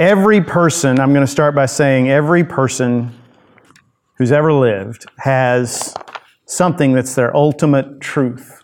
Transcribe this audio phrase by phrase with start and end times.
[0.00, 3.14] Every person, I'm going to start by saying every person
[4.16, 5.94] who's ever lived has
[6.46, 8.62] something that's their ultimate truth,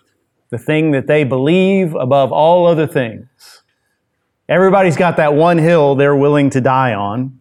[0.48, 3.28] the thing that they believe above all other things.
[4.48, 7.38] Everybody's got that one hill they're willing to die on.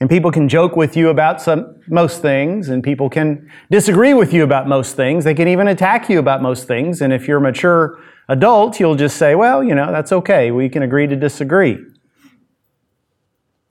[0.00, 4.32] And people can joke with you about some, most things, and people can disagree with
[4.32, 5.24] you about most things.
[5.24, 7.02] They can even attack you about most things.
[7.02, 7.98] And if you're a mature
[8.28, 10.52] adult, you'll just say, well, you know, that's okay.
[10.52, 11.84] We can agree to disagree.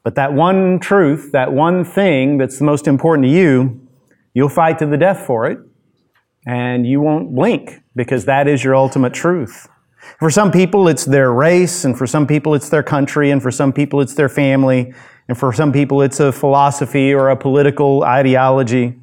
[0.07, 3.85] But that one truth, that one thing that's the most important to you,
[4.33, 5.59] you'll fight to the death for it,
[6.45, 9.67] and you won't blink because that is your ultimate truth.
[10.17, 13.51] For some people, it's their race, and for some people, it's their country, and for
[13.51, 14.93] some people, it's their family,
[15.27, 18.97] and for some people, it's a philosophy or a political ideology.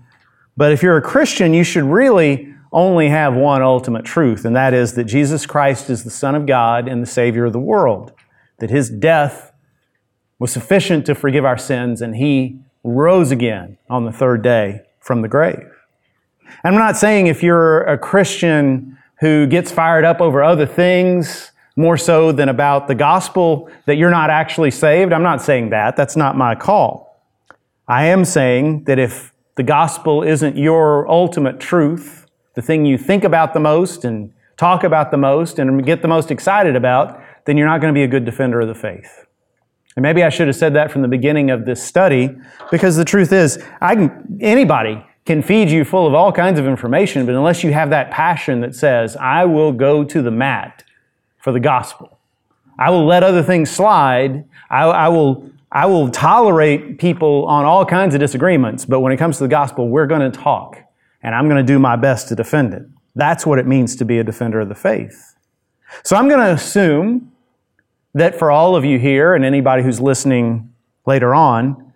[0.57, 4.73] But if you're a Christian, you should really only have one ultimate truth, and that
[4.73, 8.13] is that Jesus Christ is the Son of God and the Savior of the world.
[8.61, 9.51] That His death
[10.45, 15.23] was sufficient to forgive our sins, and He rose again on the third day from
[15.23, 15.73] the grave.
[16.63, 21.97] I'm not saying if you're a Christian who gets fired up over other things, more
[21.97, 25.15] so than about the gospel, that you're not actually saved.
[25.15, 25.97] I'm not saying that.
[25.97, 27.25] That's not my call.
[27.89, 33.25] I am saying that if the gospel isn't your ultimate truth, the thing you think
[33.25, 37.57] about the most and talk about the most and get the most excited about, then
[37.57, 39.24] you're not going to be a good defender of the faith.
[39.97, 42.37] And maybe I should have said that from the beginning of this study,
[42.71, 46.67] because the truth is, I can, anybody can feed you full of all kinds of
[46.67, 50.85] information, but unless you have that passion that says, I will go to the mat
[51.39, 52.19] for the gospel.
[52.79, 54.45] I will let other things slide.
[54.69, 59.17] I, I, will, I will tolerate people on all kinds of disagreements, but when it
[59.17, 60.79] comes to the gospel, we're going to talk,
[61.23, 62.83] and I'm going to do my best to defend it.
[63.15, 65.37] That's what it means to be a defender of the faith.
[66.03, 67.31] So I'm going to assume
[68.15, 70.73] that for all of you here and anybody who's listening
[71.07, 71.93] later on,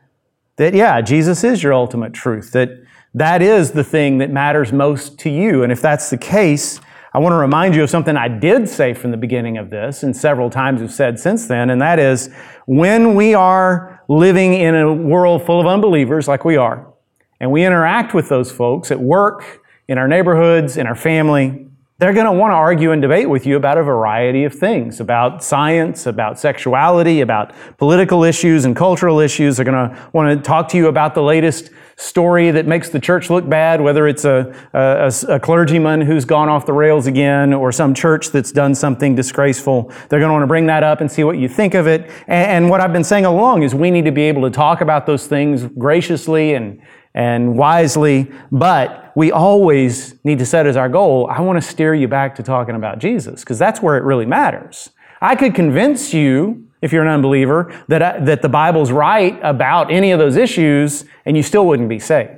[0.57, 2.71] that yeah, Jesus is your ultimate truth, that
[3.15, 5.63] that is the thing that matters most to you.
[5.63, 6.81] And if that's the case,
[7.15, 10.03] I want to remind you of something I did say from the beginning of this,
[10.03, 12.31] and several times have said since then, and that is
[12.67, 16.93] when we are living in a world full of unbelievers like we are,
[17.41, 21.67] and we interact with those folks at work, in our neighborhoods, in our family,
[21.99, 25.01] they're going to want to argue and debate with you about a variety of things
[25.01, 29.57] about science, about sexuality, about political issues and cultural issues.
[29.57, 33.01] They're going to want to talk to you about the latest story that makes the
[33.01, 37.53] church look bad, whether it's a, a, a, clergyman who's gone off the rails again
[37.53, 39.91] or some church that's done something disgraceful.
[40.09, 42.03] They're going to want to bring that up and see what you think of it.
[42.29, 44.81] And, and what I've been saying along is we need to be able to talk
[44.81, 46.81] about those things graciously and,
[47.19, 51.93] and wisely, but we always need to set as our goal, I want to steer
[51.93, 54.91] you back to talking about Jesus, because that's where it really matters.
[55.21, 59.91] I could convince you if you're an unbeliever, that, uh, that the Bible's right about
[59.91, 62.31] any of those issues and you still wouldn't be saved.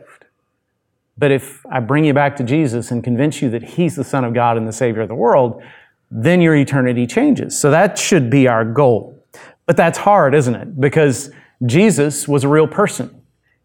[1.18, 4.24] But if I bring you back to Jesus and convince you that He's the Son
[4.24, 5.62] of God and the Savior of the world,
[6.10, 7.58] then your eternity changes.
[7.58, 9.22] So that should be our goal.
[9.66, 10.80] But that's hard, isn't it?
[10.80, 11.30] Because
[11.66, 13.19] Jesus was a real person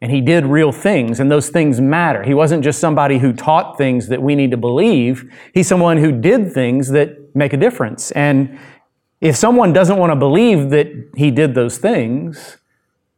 [0.05, 2.21] and he did real things, and those things matter.
[2.21, 5.33] He wasn't just somebody who taught things that we need to believe.
[5.51, 8.11] He's someone who did things that make a difference.
[8.11, 8.59] And
[9.19, 12.57] if someone doesn't want to believe that he did those things,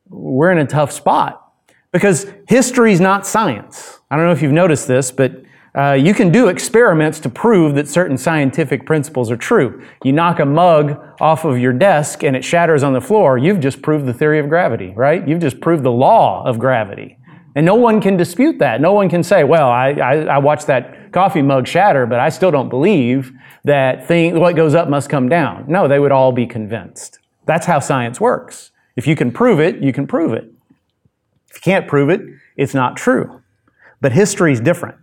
[0.08, 1.52] we're in a tough spot
[1.92, 4.00] because history is not science.
[4.09, 5.44] I don't know if you've noticed this, but
[5.78, 9.84] uh, you can do experiments to prove that certain scientific principles are true.
[10.04, 13.60] You knock a mug off of your desk and it shatters on the floor, you've
[13.60, 15.28] just proved the theory of gravity, right?
[15.28, 17.20] You've just proved the law of gravity.
[17.56, 18.82] And no one can dispute that.
[18.82, 22.30] No one can say, well, I, I, I watched that coffee mug shatter, but I
[22.30, 23.32] still don't believe
[23.64, 25.66] that thing, what goes up must come down.
[25.68, 27.20] No, they would all be convinced.
[27.46, 28.72] That's how science works.
[28.96, 30.52] If you can prove it, you can prove it.
[31.50, 32.22] If you can't prove it,
[32.56, 33.42] it's not true.
[34.02, 34.98] But history is different.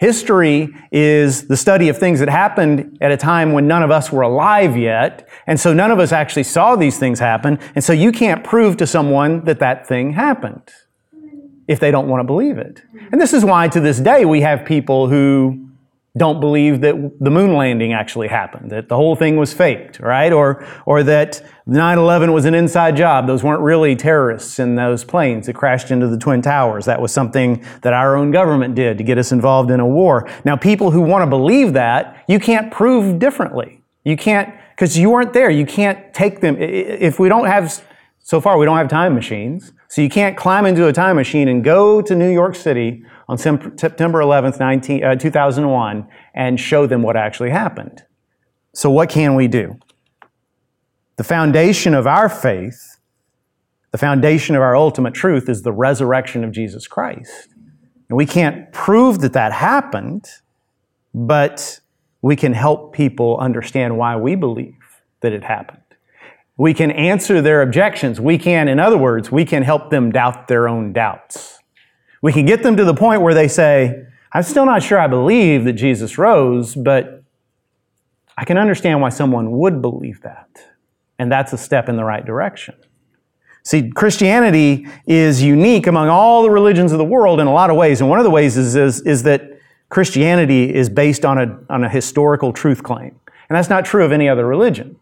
[0.00, 4.10] History is the study of things that happened at a time when none of us
[4.10, 5.28] were alive yet.
[5.46, 7.58] And so none of us actually saw these things happen.
[7.74, 10.62] And so you can't prove to someone that that thing happened
[11.68, 12.80] if they don't want to believe it.
[13.12, 15.69] And this is why to this day we have people who
[16.16, 20.32] don't believe that the moon landing actually happened, that the whole thing was faked, right?
[20.32, 23.28] Or, or that 9-11 was an inside job.
[23.28, 26.84] Those weren't really terrorists in those planes that crashed into the Twin Towers.
[26.86, 30.28] That was something that our own government did to get us involved in a war.
[30.44, 33.80] Now, people who want to believe that, you can't prove differently.
[34.04, 35.48] You can't, because you weren't there.
[35.50, 36.56] You can't take them.
[36.58, 37.84] If we don't have,
[38.20, 39.72] so far, we don't have time machines.
[39.88, 43.38] So you can't climb into a time machine and go to New York City on
[43.38, 48.02] September 11th, 19, uh, 2001, and show them what actually happened.
[48.72, 49.78] So, what can we do?
[51.20, 52.96] the foundation of our faith,
[53.90, 57.48] the foundation of our ultimate truth is the resurrection of Jesus Christ.
[58.08, 60.30] And we can't prove that that happened,
[61.12, 61.80] but
[62.22, 64.78] we can help people understand why we believe
[65.20, 65.79] that it happened.
[66.60, 68.20] We can answer their objections.
[68.20, 71.58] We can, in other words, we can help them doubt their own doubts.
[72.20, 75.06] We can get them to the point where they say, I'm still not sure I
[75.06, 77.24] believe that Jesus rose, but
[78.36, 80.50] I can understand why someone would believe that.
[81.18, 82.74] And that's a step in the right direction.
[83.62, 87.76] See, Christianity is unique among all the religions of the world in a lot of
[87.76, 88.02] ways.
[88.02, 89.58] And one of the ways is, is, is that
[89.88, 93.18] Christianity is based on a, on a historical truth claim.
[93.48, 94.96] And that's not true of any other religion.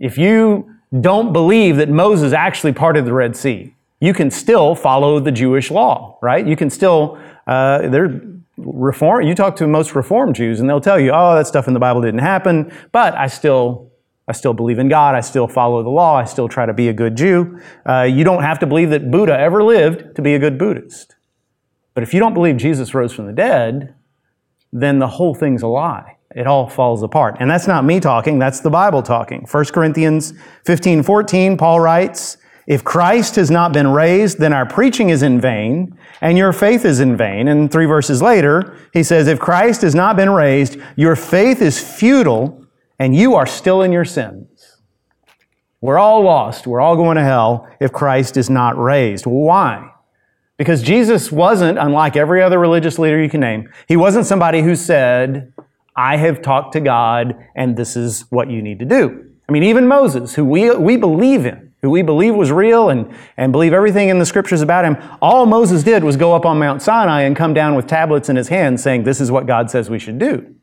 [0.00, 5.18] If you don't believe that Moses actually parted the Red Sea, you can still follow
[5.18, 6.46] the Jewish law, right?
[6.46, 8.22] You can still, uh, they're
[8.56, 9.26] reform.
[9.26, 11.80] You talk to most Reformed Jews, and they'll tell you, "Oh, that stuff in the
[11.80, 13.90] Bible didn't happen," but I still,
[14.26, 15.14] I still believe in God.
[15.14, 16.16] I still follow the law.
[16.16, 17.58] I still try to be a good Jew.
[17.86, 21.16] Uh, you don't have to believe that Buddha ever lived to be a good Buddhist.
[21.94, 23.94] But if you don't believe Jesus rose from the dead,
[24.72, 27.36] then the whole thing's a lie it all falls apart.
[27.40, 29.46] And that's not me talking, that's the Bible talking.
[29.50, 30.34] 1 Corinthians
[30.64, 32.36] 15 14, Paul writes,
[32.66, 36.84] If Christ has not been raised, then our preaching is in vain, and your faith
[36.84, 37.48] is in vain.
[37.48, 41.80] And three verses later, he says, If Christ has not been raised, your faith is
[41.80, 42.66] futile,
[42.98, 44.76] and you are still in your sins.
[45.80, 46.66] We're all lost.
[46.66, 49.26] We're all going to hell if Christ is not raised.
[49.26, 49.92] Why?
[50.56, 54.74] Because Jesus wasn't, unlike every other religious leader you can name, he wasn't somebody who
[54.74, 55.52] said,
[55.98, 59.32] I have talked to God and this is what you need to do.
[59.48, 63.12] I mean, even Moses, who we, we believe in, who we believe was real and,
[63.36, 66.60] and believe everything in the scriptures about him, all Moses did was go up on
[66.60, 69.72] Mount Sinai and come down with tablets in his hand saying, This is what God
[69.72, 70.54] says we should do.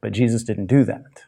[0.00, 1.24] But Jesus didn't do that.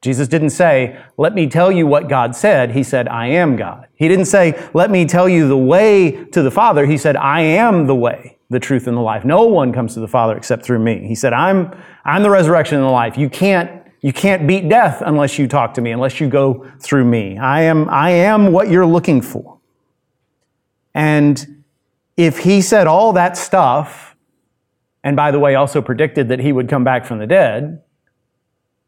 [0.00, 2.72] Jesus didn't say, Let me tell you what God said.
[2.72, 3.88] He said, I am God.
[3.96, 6.86] He didn't say, Let me tell you the way to the Father.
[6.86, 9.24] He said, I am the way the truth, and the life.
[9.24, 11.06] No one comes to the Father except through me.
[11.06, 11.70] He said, I'm,
[12.04, 13.18] I'm the resurrection and the life.
[13.18, 17.04] You can't, you can't beat death unless you talk to me, unless you go through
[17.04, 17.36] me.
[17.36, 19.58] I am, I am what you're looking for.
[20.94, 21.64] And
[22.16, 24.16] if he said all that stuff,
[25.04, 27.82] and by the way, also predicted that he would come back from the dead,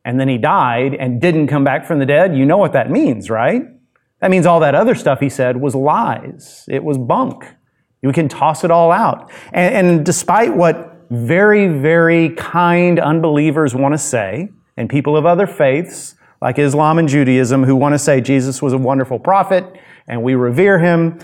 [0.05, 2.91] and then he died and didn't come back from the dead, you know what that
[2.91, 3.62] means, right?
[4.21, 6.65] That means all that other stuff he said was lies.
[6.69, 7.45] It was bunk.
[8.02, 9.31] We can toss it all out.
[9.52, 15.47] And, and despite what very, very kind unbelievers want to say, and people of other
[15.47, 19.64] faiths, like Islam and Judaism, who want to say Jesus was a wonderful prophet
[20.06, 21.19] and we revere him,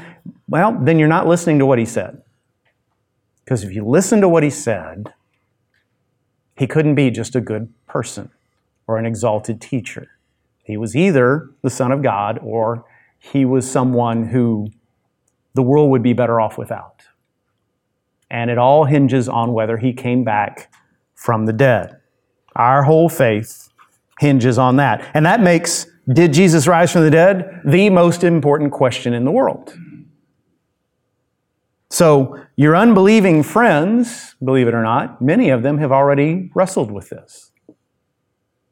[0.49, 2.20] well, then you're not listening to what he said.
[3.44, 5.14] Because if you listen to what he said,
[6.58, 8.31] he couldn't be just a good person
[8.87, 10.08] or an exalted teacher.
[10.62, 12.84] He was either the Son of God or
[13.19, 14.69] he was someone who
[15.56, 17.03] the world would be better off without.
[18.31, 20.73] And it all hinges on whether he came back
[21.14, 21.97] from the dead.
[22.55, 23.69] Our whole faith
[24.20, 25.11] hinges on that.
[25.14, 29.31] And that makes, did Jesus rise from the dead, the most important question in the
[29.31, 29.76] world.
[31.88, 37.11] So, your unbelieving friends, believe it or not, many of them have already wrestled with
[37.11, 37.52] this.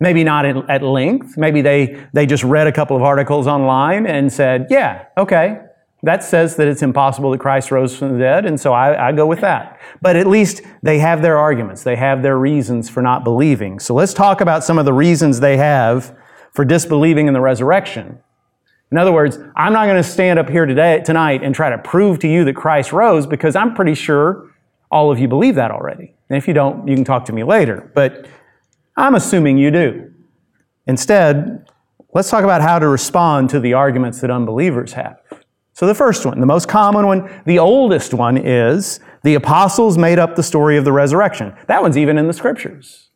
[0.01, 1.39] Maybe not at length.
[1.39, 5.61] Maybe they, they just read a couple of articles online and said, yeah, okay,
[6.05, 9.13] that says that it's impossible that Christ rose from the dead, and so I, I,
[9.13, 9.81] go with that.
[10.03, 11.83] But at least they have their arguments.
[11.83, 13.81] They have their reasons for not believing.
[13.81, 16.15] So let's talk about some of the reasons they have
[16.53, 18.19] for disbelieving in the resurrection.
[18.91, 21.79] In other words, I'm not going to stand up here today, tonight and try to
[21.79, 24.51] prove to you that Christ rose because I'm pretty sure
[24.91, 26.15] all of you believe that already.
[26.29, 27.91] And if you don't, you can talk to me later.
[27.95, 28.27] But
[28.97, 30.13] I'm assuming you do.
[30.87, 31.67] Instead,
[32.13, 35.17] let's talk about how to respond to the arguments that unbelievers have.
[35.75, 40.21] So, the first one, the most common one, the oldest one is the apostles made
[40.21, 41.53] up the story of the resurrection.
[41.67, 43.11] That one's even in the scriptures.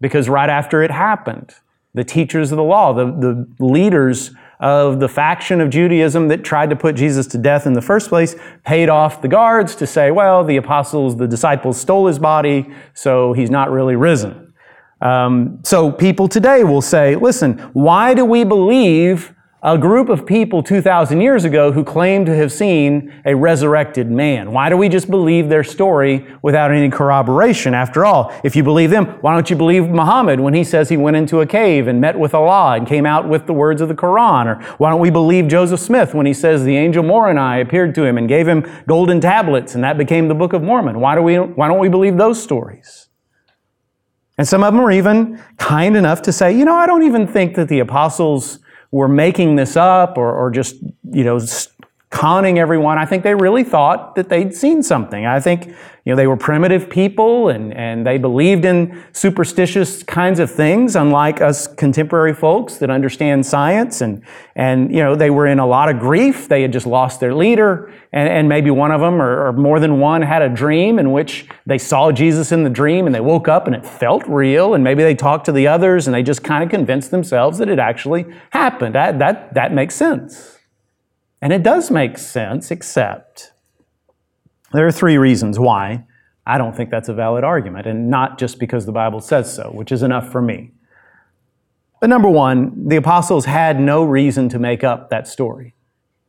[0.00, 1.54] Because right after it happened,
[1.94, 6.70] the teachers of the law, the, the leaders of the faction of Judaism that tried
[6.70, 10.10] to put Jesus to death in the first place paid off the guards to say,
[10.10, 14.52] well, the apostles, the disciples stole his body, so he's not really risen.
[15.00, 20.60] Um, so people today will say, listen, why do we believe a group of people
[20.60, 24.50] 2,000 years ago who claimed to have seen a resurrected man.
[24.50, 27.72] Why do we just believe their story without any corroboration?
[27.72, 30.96] After all, if you believe them, why don't you believe Muhammad when he says he
[30.96, 33.86] went into a cave and met with Allah and came out with the words of
[33.86, 34.46] the Quran?
[34.46, 38.04] Or why don't we believe Joseph Smith when he says the angel Moroni appeared to
[38.04, 40.98] him and gave him golden tablets and that became the Book of Mormon?
[40.98, 43.08] Why, do we, why don't we believe those stories?
[44.38, 47.28] And some of them are even kind enough to say, you know, I don't even
[47.28, 48.58] think that the apostles
[48.92, 50.76] were making this up or, or just,
[51.10, 51.40] you know,
[52.12, 52.98] conning everyone.
[52.98, 55.24] I think they really thought that they'd seen something.
[55.24, 60.38] I think, you know, they were primitive people and, and they believed in superstitious kinds
[60.38, 64.02] of things, unlike us contemporary folks that understand science.
[64.02, 64.22] And,
[64.54, 66.48] and you know, they were in a lot of grief.
[66.48, 67.90] They had just lost their leader.
[68.12, 71.12] And, and maybe one of them, or, or more than one, had a dream in
[71.12, 74.74] which they saw Jesus in the dream and they woke up and it felt real.
[74.74, 77.70] And maybe they talked to the others and they just kind of convinced themselves that
[77.70, 78.94] it actually happened.
[78.94, 80.51] That, that, that makes sense.
[81.42, 83.52] And it does make sense, except
[84.72, 86.04] there are three reasons why
[86.46, 89.70] I don't think that's a valid argument, and not just because the Bible says so,
[89.70, 90.70] which is enough for me.
[92.00, 95.74] But number one, the apostles had no reason to make up that story.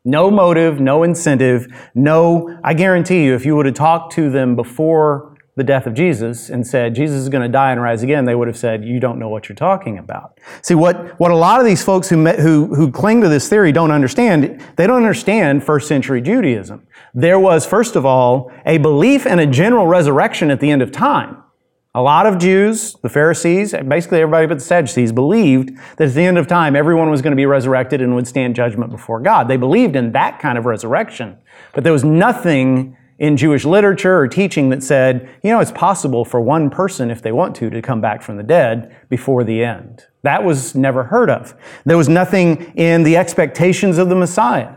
[0.05, 4.55] No motive, no incentive, no, I guarantee you, if you would have talked to them
[4.55, 8.25] before the death of Jesus and said, Jesus is going to die and rise again,
[8.25, 10.39] they would have said, You don't know what you're talking about.
[10.61, 13.47] See, what, what a lot of these folks who, met, who, who cling to this
[13.47, 16.87] theory don't understand, they don't understand first century Judaism.
[17.13, 20.91] There was, first of all, a belief in a general resurrection at the end of
[20.91, 21.37] time.
[21.95, 26.23] A lot of Jews, the Pharisees, basically everybody but the Sadducees, believed that at the
[26.23, 29.47] end of time, everyone was going to be resurrected and would stand judgment before God.
[29.47, 31.37] They believed in that kind of resurrection.
[31.75, 36.25] But there was nothing in Jewish literature or teaching that said, you know, it's possible
[36.25, 39.63] for one person, if they want to, to come back from the dead before the
[39.63, 40.05] end.
[40.23, 41.55] That was never heard of.
[41.85, 44.75] There was nothing in the expectations of the Messiah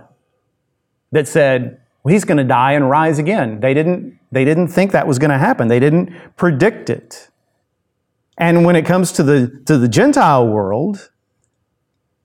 [1.13, 3.61] that said, well, he's going to die and rise again.
[3.61, 5.69] They didn't, they didn't think that was going to happen.
[5.69, 7.31] They didn't predict it.
[8.39, 11.11] And when it comes to the, to the Gentile world,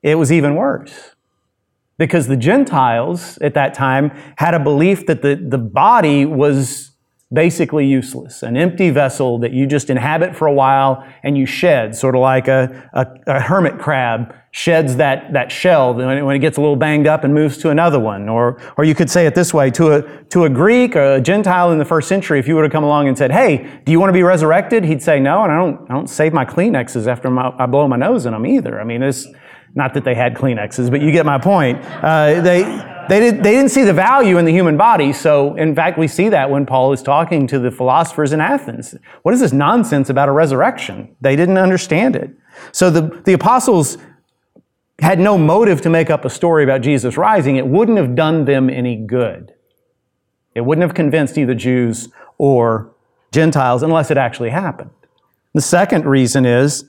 [0.03, 1.10] it was even worse
[2.01, 6.93] because the Gentiles at that time had a belief that the, the body was
[7.31, 11.95] basically useless, an empty vessel that you just inhabit for a while and you shed,
[11.95, 16.35] sort of like a, a, a hermit crab sheds that, that shell when it, when
[16.35, 18.27] it gets a little banged up and moves to another one.
[18.27, 21.21] Or, or you could say it this way to a, to a Greek or a
[21.21, 23.91] Gentile in the first century, if you would have come along and said, Hey, do
[23.91, 24.83] you want to be resurrected?
[24.85, 27.87] He'd say, No, and I don't, I don't save my Kleenexes after my, I blow
[27.87, 28.81] my nose in them either.
[28.81, 29.27] I mean, it's,
[29.73, 31.83] not that they had Kleenexes, but you get my point.
[31.83, 32.63] Uh, they,
[33.09, 35.13] they, did, they didn't see the value in the human body.
[35.13, 38.95] So, in fact, we see that when Paul is talking to the philosophers in Athens.
[39.23, 41.15] What is this nonsense about a resurrection?
[41.21, 42.31] They didn't understand it.
[42.71, 43.97] So, the, the apostles
[44.99, 47.55] had no motive to make up a story about Jesus rising.
[47.55, 49.53] It wouldn't have done them any good.
[50.53, 52.93] It wouldn't have convinced either Jews or
[53.31, 54.91] Gentiles unless it actually happened.
[55.53, 56.85] The second reason is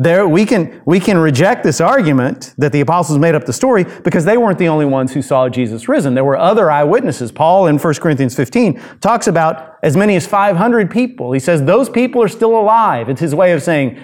[0.00, 3.84] there, we, can, we can reject this argument that the apostles made up the story
[4.02, 6.14] because they weren't the only ones who saw Jesus risen.
[6.14, 7.30] There were other eyewitnesses.
[7.30, 11.32] Paul in 1 Corinthians 15 talks about as many as 500 people.
[11.32, 13.10] He says those people are still alive.
[13.10, 14.02] It's his way of saying,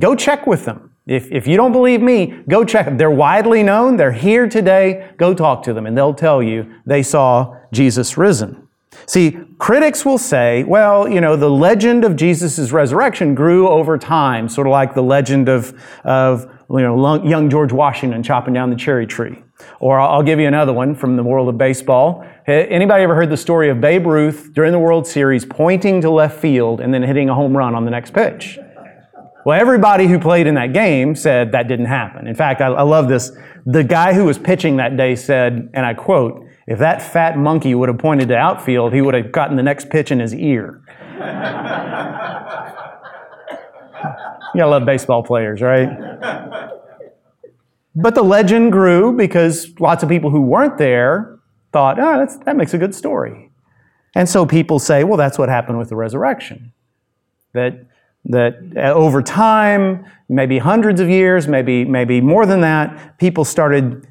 [0.00, 0.90] go check with them.
[1.06, 2.98] If, if you don't believe me, go check them.
[2.98, 3.96] They're widely known.
[3.96, 5.08] They're here today.
[5.18, 8.67] Go talk to them and they'll tell you they saw Jesus risen.
[9.06, 14.48] See, critics will say, well, you know, the legend of Jesus' resurrection grew over time,
[14.48, 18.76] sort of like the legend of, of you know, young George Washington chopping down the
[18.76, 19.42] cherry tree.
[19.80, 22.24] Or I'll give you another one from the world of baseball.
[22.46, 26.38] Anybody ever heard the story of Babe Ruth during the World Series pointing to left
[26.40, 28.58] field and then hitting a home run on the next pitch?
[29.44, 32.26] Well, everybody who played in that game said that didn't happen.
[32.26, 33.32] In fact, I, I love this.
[33.66, 37.74] The guy who was pitching that day said, and I quote, if that fat monkey
[37.74, 40.82] would have pointed to outfield, he would have gotten the next pitch in his ear.
[44.54, 45.88] you gotta love baseball players, right?
[47.94, 51.38] But the legend grew because lots of people who weren't there
[51.72, 53.50] thought, oh, that makes a good story.
[54.14, 56.74] And so people say, well, that's what happened with the resurrection.
[57.54, 57.86] That,
[58.26, 64.06] that uh, over time, maybe hundreds of years, maybe, maybe more than that, people started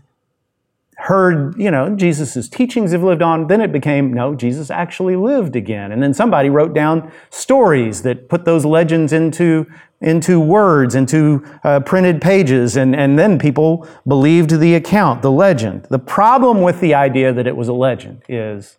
[0.98, 5.56] heard, you know, Jesus' teachings have lived on, then it became, no, Jesus actually lived
[5.56, 5.92] again.
[5.92, 9.68] And then somebody wrote down stories that put those legends into,
[10.01, 15.84] into words, into uh, printed pages, and, and then people believed the account, the legend.
[15.89, 18.77] The problem with the idea that it was a legend is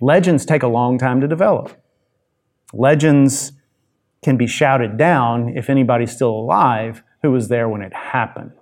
[0.00, 1.82] legends take a long time to develop.
[2.72, 3.52] Legends
[4.22, 8.52] can be shouted down if anybody's still alive who was there when it happened.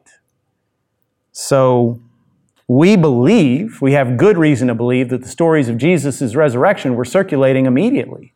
[1.32, 2.00] So,
[2.68, 7.04] we believe, we have good reason to believe, that the stories of Jesus' resurrection were
[7.04, 8.34] circulating immediately.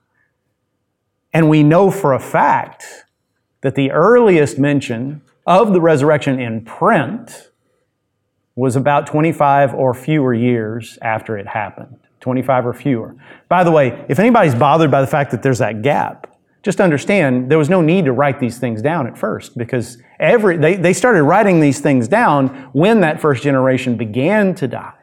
[1.32, 3.04] And we know for a fact
[3.62, 7.50] that the earliest mention of the resurrection in print
[8.54, 11.99] was about 25 or fewer years after it happened.
[12.20, 13.16] 25 or fewer.
[13.49, 16.29] By the way, if anybody's bothered by the fact that there's that gap,
[16.62, 20.56] just understand there was no need to write these things down at first because every,
[20.56, 24.94] they, they started writing these things down when that first generation began to die.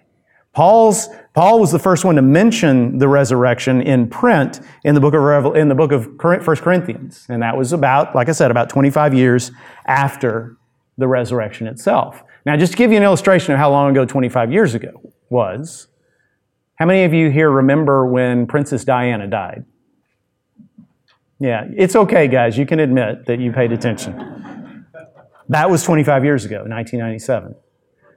[0.54, 5.14] Paul's, Paul was the first one to mention the resurrection in print in the book
[5.14, 7.26] of Revel, in the book of 1 Corinthians.
[7.30, 9.52] And that was about, like I said, about 25 years
[9.86, 10.58] after
[10.98, 12.24] the resurrection itself.
[12.46, 15.88] Now, just to give you an illustration of how long ago 25 years ago was,
[16.76, 19.66] how many of you here remember when Princess Diana died?
[21.40, 22.58] Yeah, it's okay, guys.
[22.58, 24.86] You can admit that you paid attention.
[25.50, 27.56] That was 25 years ago, 1997.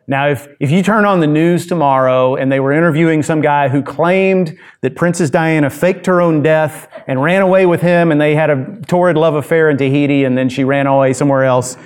[0.08, 3.68] Now, if, if you turn on the news tomorrow and they were interviewing some guy
[3.68, 8.20] who claimed that Princess Diana faked her own death and ran away with him and
[8.20, 11.76] they had a torrid love affair in Tahiti and then she ran away somewhere else,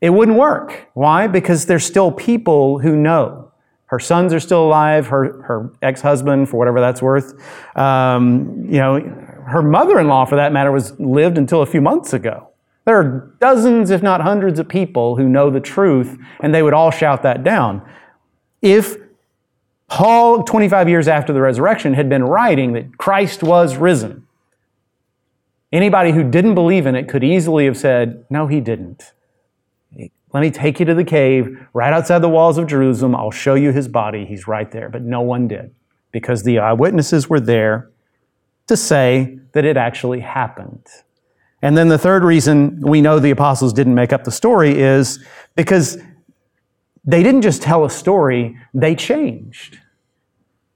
[0.00, 0.88] it wouldn't work.
[0.94, 1.26] Why?
[1.26, 3.52] Because there's still people who know.
[3.86, 7.34] Her sons are still alive, her, her ex husband, for whatever that's worth.
[7.76, 9.23] Um, you know,
[9.54, 12.48] her mother in law, for that matter, was lived until a few months ago.
[12.84, 16.74] There are dozens, if not hundreds, of people who know the truth, and they would
[16.74, 17.80] all shout that down.
[18.60, 18.96] If
[19.88, 24.26] Paul, 25 years after the resurrection, had been writing that Christ was risen,
[25.72, 29.12] anybody who didn't believe in it could easily have said, No, he didn't.
[30.32, 33.14] Let me take you to the cave right outside the walls of Jerusalem.
[33.14, 34.26] I'll show you his body.
[34.26, 34.88] He's right there.
[34.88, 35.72] But no one did
[36.10, 37.92] because the eyewitnesses were there
[38.66, 40.86] to say that it actually happened.
[41.62, 45.24] And then the third reason we know the apostles didn't make up the story is
[45.56, 45.98] because
[47.04, 49.78] they didn't just tell a story, they changed.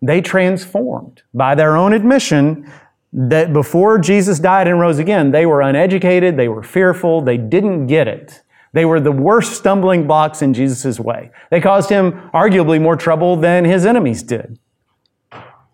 [0.01, 1.23] They transformed.
[1.35, 2.71] By their own admission,
[3.13, 7.87] that before Jesus died and rose again, they were uneducated, they were fearful, they didn't
[7.87, 8.43] get it.
[8.75, 11.31] They were the worst stumbling blocks in Jesus' way.
[11.51, 14.59] They caused him arguably more trouble than his enemies did.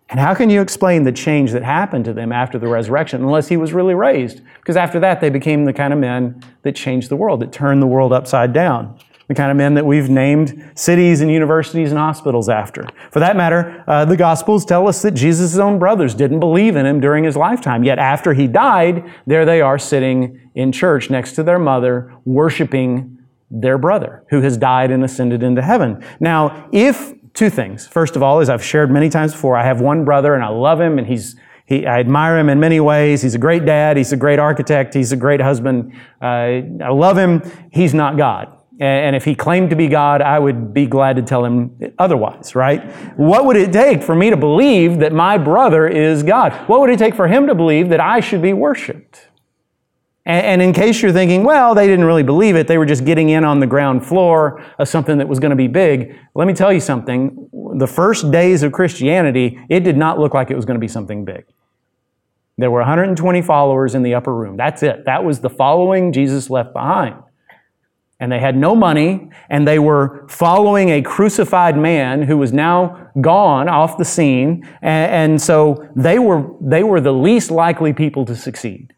[0.09, 3.47] And how can you explain the change that happened to them after the resurrection unless
[3.47, 4.41] he was really raised?
[4.59, 7.81] Because after that, they became the kind of men that changed the world, that turned
[7.81, 8.99] the world upside down.
[9.27, 12.85] The kind of men that we've named cities and universities and hospitals after.
[13.09, 16.85] For that matter, uh, the Gospels tell us that Jesus' own brothers didn't believe in
[16.85, 17.83] him during his lifetime.
[17.83, 23.17] Yet after he died, there they are sitting in church next to their mother, worshiping
[23.49, 26.03] their brother who has died and ascended into heaven.
[26.19, 27.85] Now, if two things.
[27.85, 30.47] First of all, as I've shared many times before, I have one brother and I
[30.47, 31.35] love him and he's
[31.67, 33.23] he, I admire him in many ways.
[33.23, 33.97] He's a great dad.
[33.97, 34.93] He's a great architect.
[34.93, 35.93] He's a great husband.
[36.21, 37.41] Uh, I love him.
[37.71, 38.55] He's not God.
[38.79, 42.55] And if he claimed to be God, I would be glad to tell him otherwise,
[42.55, 42.83] right?
[43.17, 46.51] What would it take for me to believe that my brother is God?
[46.67, 49.29] What would it take for him to believe that I should be worshiped?
[50.27, 53.29] And, in case you're thinking, well, they didn't really believe it, they were just getting
[53.29, 56.53] in on the ground floor of something that was going to be big, let me
[56.53, 57.47] tell you something.
[57.77, 60.87] The first days of Christianity, it did not look like it was going to be
[60.87, 61.45] something big.
[62.57, 64.57] There were 120 followers in the upper room.
[64.57, 65.05] That's it.
[65.05, 67.21] That was the following Jesus left behind.
[68.19, 73.11] And they had no money, and they were following a crucified man who was now
[73.19, 74.67] gone off the scene.
[74.81, 78.94] And, so they were, they were the least likely people to succeed.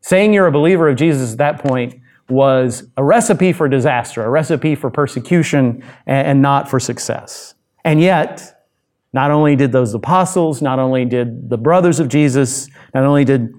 [0.00, 1.94] Saying you're a believer of Jesus at that point
[2.28, 7.54] was a recipe for disaster, a recipe for persecution, and not for success.
[7.84, 8.64] And yet,
[9.12, 13.52] not only did those apostles, not only did the brothers of Jesus, not only did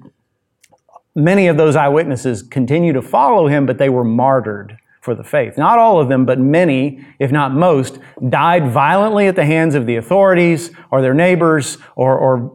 [1.16, 5.58] many of those eyewitnesses continue to follow him, but they were martyred for the faith.
[5.58, 7.98] Not all of them, but many, if not most,
[8.30, 12.52] died violently at the hands of the authorities or their neighbors or, or,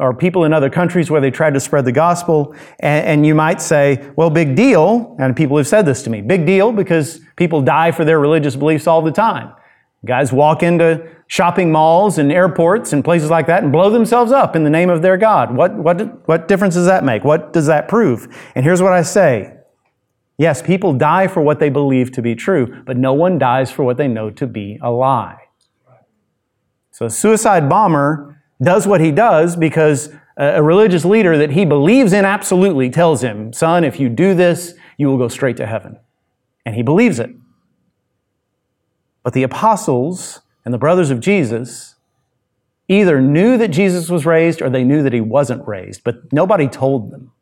[0.00, 2.54] or people in other countries where they tried to spread the gospel.
[2.80, 5.16] And, and you might say, well, big deal.
[5.20, 6.20] And people have said this to me.
[6.20, 9.52] Big deal because people die for their religious beliefs all the time.
[10.04, 14.56] Guys walk into shopping malls and airports and places like that and blow themselves up
[14.56, 15.54] in the name of their God.
[15.54, 17.22] What, what, what difference does that make?
[17.22, 18.36] What does that prove?
[18.56, 19.57] And here's what I say.
[20.38, 23.82] Yes, people die for what they believe to be true, but no one dies for
[23.82, 25.48] what they know to be a lie.
[26.92, 32.12] So a suicide bomber does what he does because a religious leader that he believes
[32.12, 35.98] in absolutely tells him, son, if you do this, you will go straight to heaven.
[36.64, 37.30] And he believes it.
[39.24, 41.96] But the apostles and the brothers of Jesus
[42.86, 46.68] either knew that Jesus was raised or they knew that he wasn't raised, but nobody
[46.68, 47.32] told them.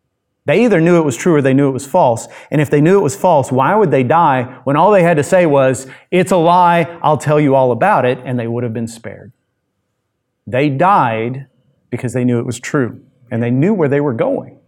[0.47, 2.29] They either knew it was true or they knew it was false.
[2.51, 5.17] And if they knew it was false, why would they die when all they had
[5.17, 8.63] to say was, It's a lie, I'll tell you all about it, and they would
[8.63, 9.33] have been spared?
[10.47, 11.47] They died
[11.91, 14.59] because they knew it was true and they knew where they were going.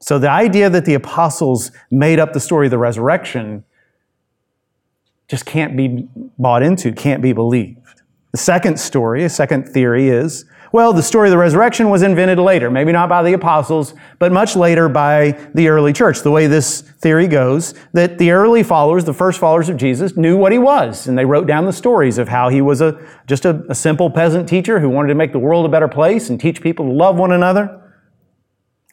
[0.00, 3.64] So the idea that the apostles made up the story of the resurrection
[5.28, 8.02] just can't be bought into, can't be believed.
[8.32, 12.38] The second story, a second theory is Well, the story of the resurrection was invented
[12.38, 16.22] later, maybe not by the apostles, but much later by the early church.
[16.22, 20.34] The way this theory goes, that the early followers, the first followers of Jesus, knew
[20.38, 23.44] what he was, and they wrote down the stories of how he was a, just
[23.44, 26.40] a, a simple peasant teacher who wanted to make the world a better place and
[26.40, 27.78] teach people to love one another.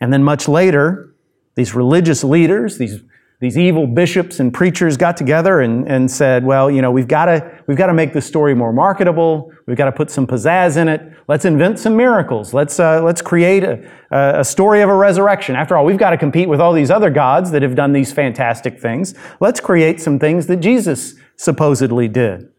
[0.02, 1.16] And then much later,
[1.56, 3.02] these religious leaders, these
[3.42, 7.26] these evil bishops and preachers got together and, and said, well, you know, we've got
[7.26, 9.52] to we've got to make this story more marketable.
[9.66, 11.02] We've got to put some pizzazz in it.
[11.30, 12.54] Let's invent some miracles.
[12.54, 15.56] Let's uh, let's create a, a story of a resurrection.
[15.56, 18.12] After all, we've got to compete with all these other gods that have done these
[18.12, 19.16] fantastic things.
[19.40, 22.50] Let's create some things that Jesus supposedly did.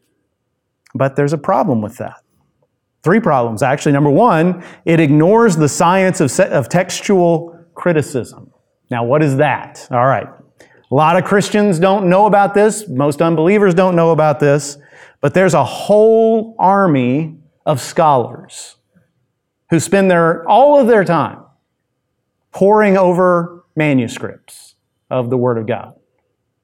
[0.94, 2.22] But there's a problem with that.
[3.02, 3.92] Three problems, actually.
[3.92, 8.50] Number one, it ignores the science of, of textual criticism.
[8.90, 9.86] Now, what is that?
[9.90, 10.26] All right.
[10.90, 12.88] A lot of Christians don't know about this.
[12.88, 14.76] Most unbelievers don't know about this.
[15.20, 18.76] But there's a whole army of scholars
[19.70, 21.38] who spend their, all of their time
[22.52, 24.74] poring over manuscripts
[25.10, 25.94] of the Word of God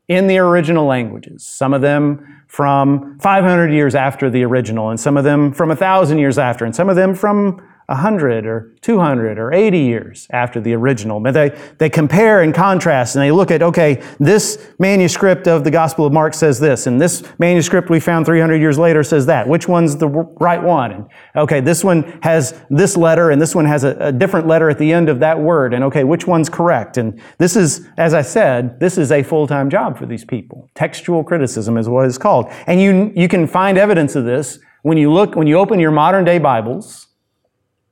[0.08, 1.44] in the original languages.
[1.44, 6.18] Some of them from 500 years after the original, and some of them from 1,000
[6.18, 10.74] years after, and some of them from 100 or 200 or 80 years after the
[10.74, 11.20] original.
[11.20, 15.70] But they, they compare and contrast and they look at, okay, this manuscript of the
[15.70, 19.48] Gospel of Mark says this, and this manuscript we found 300 years later says that.
[19.48, 20.92] Which one's the right one?
[20.92, 24.68] And okay, this one has this letter and this one has a, a different letter
[24.68, 25.72] at the end of that word.
[25.72, 26.96] And okay, which one's correct?
[26.96, 30.68] And this is, as I said, this is a full-time job for these people.
[30.74, 32.46] Textual criticism is what it's called.
[32.66, 35.90] And you, you can find evidence of this when you look, when you open your
[35.90, 37.05] modern day Bibles,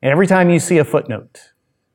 [0.04, 1.40] and every time you see a footnote,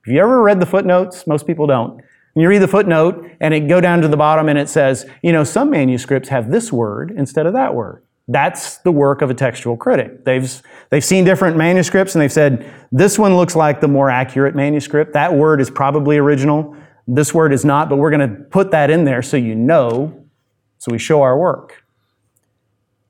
[0.03, 1.27] have you ever read the footnotes?
[1.27, 2.01] Most people don't.
[2.33, 5.07] And you read the footnote and it go down to the bottom and it says,
[5.21, 8.03] you know, some manuscripts have this word instead of that word.
[8.27, 10.25] That's the work of a textual critic.
[10.25, 14.55] They've, they've seen different manuscripts and they've said, this one looks like the more accurate
[14.55, 15.13] manuscript.
[15.13, 16.75] That word is probably original.
[17.07, 20.25] This word is not, but we're going to put that in there so you know,
[20.79, 21.83] so we show our work.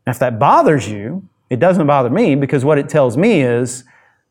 [0.05, 3.85] Now, if that bothers you, it doesn't bother me because what it tells me is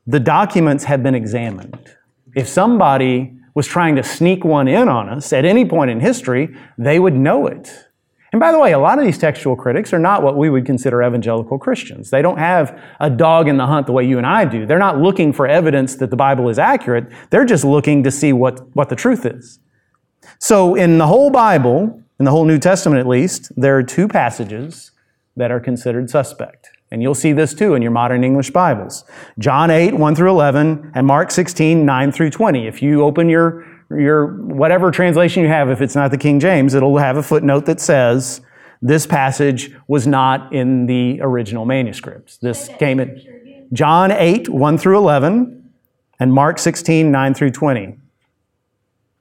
[0.09, 1.95] the documents have been examined.
[2.35, 6.57] If somebody was trying to sneak one in on us at any point in history,
[6.79, 7.71] they would know it.
[8.33, 10.65] And by the way, a lot of these textual critics are not what we would
[10.65, 12.09] consider evangelical Christians.
[12.09, 14.65] They don't have a dog in the hunt the way you and I do.
[14.65, 17.11] They're not looking for evidence that the Bible is accurate.
[17.29, 19.59] They're just looking to see what, what the truth is.
[20.39, 24.09] So in the whole Bible, in the whole New Testament at least, there are two
[24.09, 24.91] passages
[25.37, 26.71] that are considered suspect.
[26.91, 29.05] And you'll see this too in your modern English Bibles.
[29.39, 32.67] John 8, 1 through 11, and Mark 16, 9 through 20.
[32.67, 36.75] If you open your, your whatever translation you have, if it's not the King James,
[36.75, 38.41] it'll have a footnote that says,
[38.81, 42.37] this passage was not in the original manuscripts.
[42.39, 45.71] This came in John 8, 1 through 11,
[46.21, 47.99] and Mark 16, 9 through 20.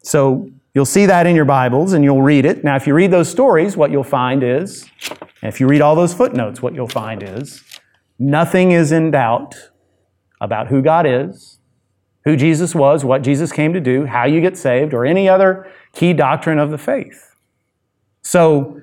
[0.03, 2.63] So you'll see that in your Bibles and you'll read it.
[2.63, 4.87] Now, if you read those stories, what you'll find is
[5.41, 7.63] if you read all those footnotes, what you'll find is
[8.19, 9.55] nothing is in doubt
[10.39, 11.57] about who God is,
[12.25, 15.67] who Jesus was, what Jesus came to do, how you get saved, or any other
[15.93, 17.33] key doctrine of the faith.
[18.21, 18.79] So,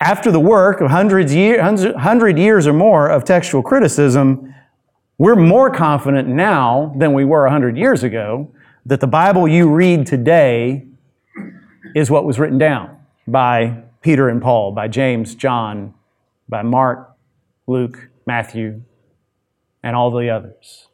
[0.00, 4.52] after the work of hundreds year, hundred years or more of textual criticism,
[5.16, 8.52] we're more confident now than we were 100 years ago
[8.84, 10.85] that the Bible you read today
[11.96, 12.94] is what was written down
[13.26, 15.94] by Peter and Paul, by James, John,
[16.46, 17.16] by Mark,
[17.66, 18.82] Luke, Matthew,
[19.82, 20.88] and all the others.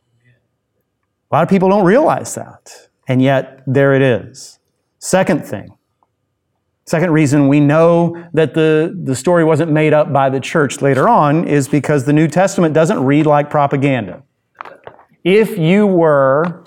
[1.29, 4.61] A lot of people don't realize that, and yet there it is.
[5.01, 5.77] Second thing,
[6.85, 11.09] second reason we know that the, the story wasn't made up by the church later
[11.09, 14.23] on is because the New Testament doesn't read like propaganda.
[15.25, 16.63] If you were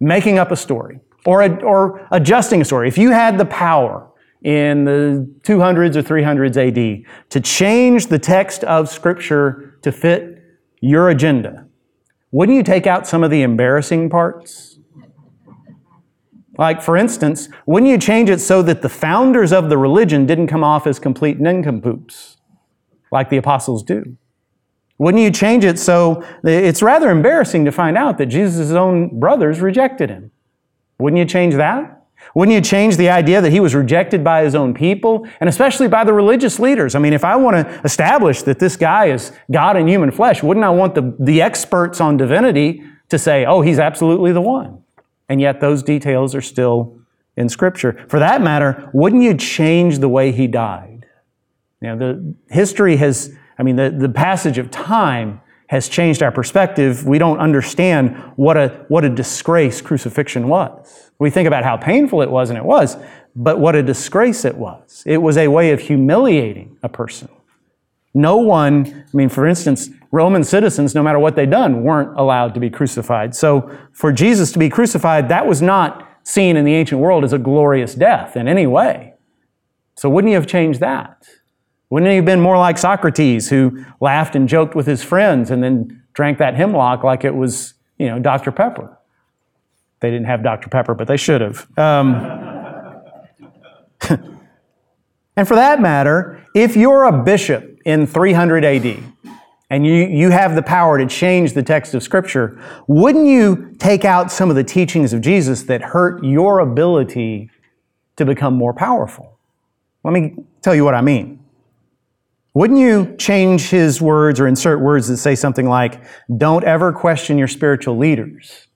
[0.00, 4.08] making up a story or, a, or adjusting a story, if you had the power
[4.42, 10.42] in the 200s or 300s AD to change the text of Scripture to fit
[10.80, 11.66] your agenda,
[12.30, 14.78] wouldn't you take out some of the embarrassing parts?
[16.58, 20.46] Like, for instance, wouldn't you change it so that the founders of the religion didn't
[20.46, 22.38] come off as complete nincompoops,
[23.12, 24.16] like the apostles do?
[24.98, 29.60] Wouldn't you change it so it's rather embarrassing to find out that Jesus' own brothers
[29.60, 30.30] rejected him?
[30.98, 31.92] Wouldn't you change that?
[32.34, 35.88] Wouldn't you change the idea that he was rejected by his own people and especially
[35.88, 36.94] by the religious leaders?
[36.94, 40.42] I mean, if I want to establish that this guy is God in human flesh,
[40.42, 44.82] wouldn't I want the, the experts on divinity to say, oh, he's absolutely the one?
[45.28, 46.98] And yet those details are still
[47.36, 48.04] in Scripture.
[48.08, 51.06] For that matter, wouldn't you change the way he died?
[51.80, 56.30] You know, the history has, I mean, the, the passage of time has changed our
[56.30, 61.10] perspective, we don't understand what a, what a disgrace crucifixion was.
[61.18, 62.96] We think about how painful it was, and it was,
[63.34, 65.02] but what a disgrace it was.
[65.06, 67.28] It was a way of humiliating a person.
[68.14, 72.54] No one, I mean, for instance, Roman citizens, no matter what they'd done, weren't allowed
[72.54, 73.34] to be crucified.
[73.34, 77.32] So for Jesus to be crucified, that was not seen in the ancient world as
[77.32, 79.14] a glorious death in any way.
[79.96, 81.26] So wouldn't he have changed that?
[81.90, 85.62] Wouldn't he have been more like Socrates, who laughed and joked with his friends and
[85.62, 88.50] then drank that hemlock like it was, you know, Dr.
[88.50, 88.98] Pepper?
[90.00, 90.68] They didn't have Dr.
[90.68, 91.66] Pepper, but they should have.
[91.78, 92.14] Um,
[95.36, 98.98] and for that matter, if you're a bishop in 300 AD
[99.70, 104.04] and you, you have the power to change the text of Scripture, wouldn't you take
[104.04, 107.50] out some of the teachings of Jesus that hurt your ability
[108.16, 109.38] to become more powerful?
[110.04, 111.45] Let me tell you what I mean.
[112.56, 116.00] Wouldn't you change his words or insert words that say something like,
[116.38, 118.68] don't ever question your spiritual leaders?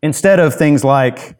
[0.00, 1.36] Instead of things like,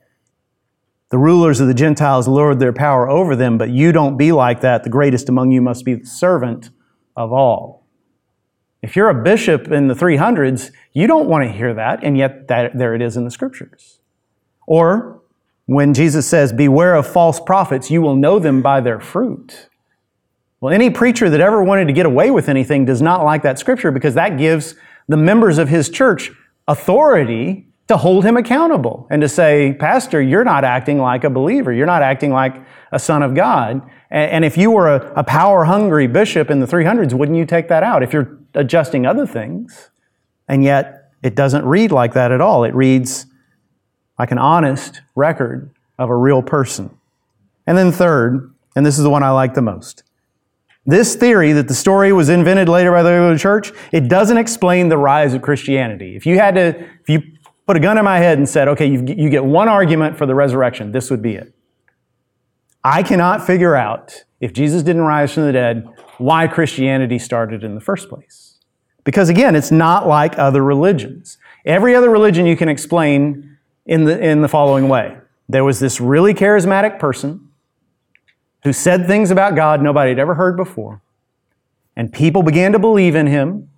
[1.11, 4.63] the rulers of the Gentiles lord their power over them, but you don't be like
[4.63, 4.83] that.
[4.83, 6.71] The greatest among you must be the servant
[7.15, 7.87] of all.
[8.83, 12.49] If you're a bishop in the 300s, you don't want to hear that, and yet
[12.49, 14.01] that, there it is in the scriptures.
[14.67, 15.23] Or
[15.67, 19.69] when Jesus says, Beware of false prophets, you will know them by their fruit.
[20.65, 23.59] Well, any preacher that ever wanted to get away with anything does not like that
[23.59, 24.77] scripture because that gives
[25.09, 26.33] the members of his church
[26.67, 31.71] authority to hold him accountable and to say, Pastor, you're not acting like a believer.
[31.71, 32.57] You're not acting like
[32.93, 33.83] a son of God.
[34.11, 37.83] And if you were a, power hungry bishop in the 300s, wouldn't you take that
[37.83, 39.91] out if you're adjusting other things?
[40.49, 42.65] And yet, it doesn't read like that at all.
[42.65, 43.27] It reads
[44.19, 46.97] like an honest record of a real person.
[47.67, 50.05] And then, third, and this is the one I like the most
[50.87, 54.89] this theory that the story was invented later by the early church, it doesn't explain
[54.89, 56.15] the rise of Christianity.
[56.17, 57.23] If you had to, if you
[57.67, 60.35] put a gun in my head and said, okay, you get one argument for the
[60.35, 61.55] resurrection, this would be it.
[62.83, 67.75] I cannot figure out, if Jesus didn't rise from the dead, why Christianity started in
[67.75, 68.59] the first place.
[69.05, 71.39] Because again, it's not like other religions.
[71.65, 75.17] Every other religion you can explain in the, in the following way.
[75.49, 77.44] There was this really charismatic person
[78.65, 81.01] who said things about God nobody had ever heard before.
[81.97, 83.71] And people began to believe in him.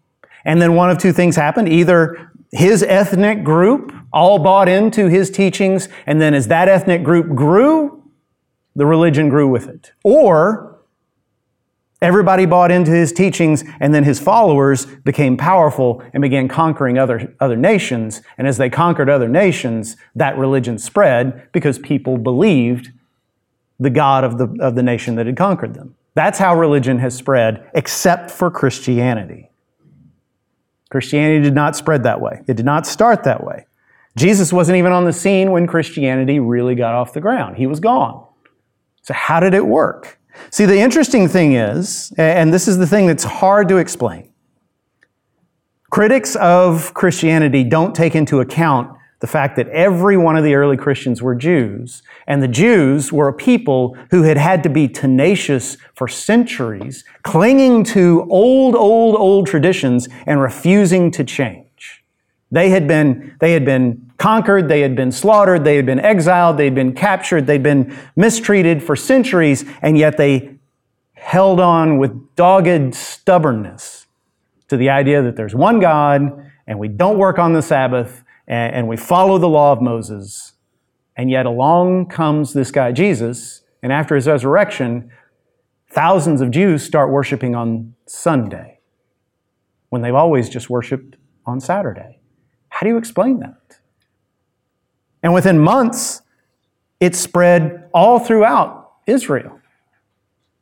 [0.44, 1.68] And then one of two things happened.
[1.68, 7.34] Either his ethnic group all bought into his teachings, and then as that ethnic group
[7.34, 8.02] grew,
[8.74, 9.92] the religion grew with it.
[10.04, 10.78] Or
[12.00, 17.34] everybody bought into his teachings, and then his followers became powerful and began conquering other,
[17.40, 18.22] other nations.
[18.38, 22.92] And as they conquered other nations, that religion spread because people believed
[23.78, 25.94] the God of the, of the nation that had conquered them.
[26.14, 29.50] That's how religion has spread, except for Christianity.
[30.90, 32.42] Christianity did not spread that way.
[32.46, 33.66] It did not start that way.
[34.16, 37.56] Jesus wasn't even on the scene when Christianity really got off the ground.
[37.56, 38.26] He was gone.
[39.02, 40.18] So, how did it work?
[40.50, 44.30] See, the interesting thing is, and this is the thing that's hard to explain,
[45.90, 50.76] critics of Christianity don't take into account the fact that every one of the early
[50.76, 55.78] Christians were Jews, and the Jews were a people who had had to be tenacious
[55.94, 62.04] for centuries, clinging to old, old, old traditions and refusing to change.
[62.50, 66.58] They had been, they had been conquered, they had been slaughtered, they had been exiled,
[66.58, 70.56] they had been captured, they'd been mistreated for centuries, and yet they
[71.14, 74.06] held on with dogged stubbornness
[74.68, 78.74] to the idea that there's one God and we don't work on the Sabbath and,
[78.74, 80.52] and we follow the law of Moses.
[81.16, 85.10] And yet along comes this guy, Jesus, and after his resurrection,
[85.90, 88.80] thousands of Jews start worshiping on Sunday
[89.88, 92.18] when they've always just worshiped on Saturday.
[92.68, 93.78] How do you explain that?
[95.22, 96.22] And within months,
[97.00, 99.60] it spread all throughout Israel.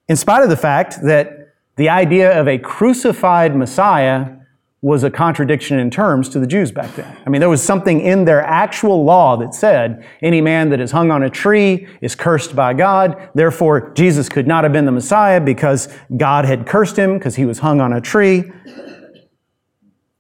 [0.09, 4.37] In spite of the fact that the idea of a crucified Messiah
[4.85, 7.17] was a contradiction in terms to the Jews back then.
[7.25, 10.91] I mean, there was something in their actual law that said any man that is
[10.91, 13.31] hung on a tree is cursed by God.
[13.35, 17.47] Therefore, Jesus could not have been the Messiah because God had cursed him because he
[17.47, 18.45] was hung on a tree.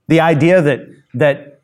[0.09, 0.81] The idea that,
[1.13, 1.61] that,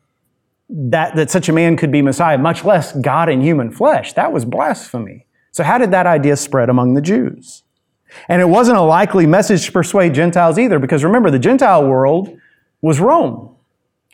[0.69, 4.31] that, that such a man could be Messiah, much less God in human flesh, that
[4.31, 5.25] was blasphemy.
[5.49, 7.63] So, how did that idea spread among the Jews?
[8.29, 12.37] And it wasn't a likely message to persuade Gentiles either, because remember, the Gentile world
[12.81, 13.55] was Rome.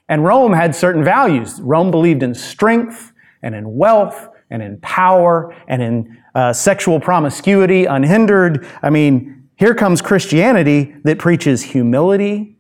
[0.09, 1.59] And Rome had certain values.
[1.61, 7.85] Rome believed in strength and in wealth and in power and in uh, sexual promiscuity
[7.85, 8.65] unhindered.
[8.81, 12.57] I mean, here comes Christianity that preaches humility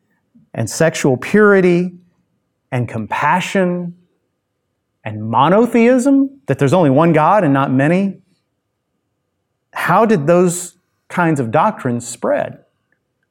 [0.53, 1.93] and sexual purity
[2.71, 3.95] and compassion
[5.03, 8.19] and monotheism, that there's only one God and not many,
[9.71, 12.65] how did those kinds of doctrines spread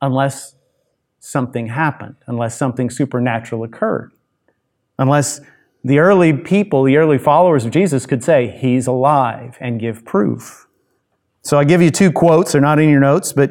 [0.01, 0.56] unless
[1.27, 4.13] something happened, unless something supernatural occurred?
[4.99, 5.41] Unless
[5.85, 10.67] the early people, the early followers of Jesus could say, He's alive and give proof.
[11.43, 13.51] So I give you two quotes, they're not in your notes, but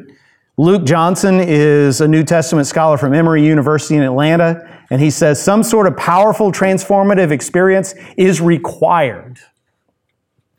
[0.58, 5.42] Luke Johnson is a New Testament scholar from Emory University in Atlanta, and he says
[5.42, 9.38] some sort of powerful transformative experience is required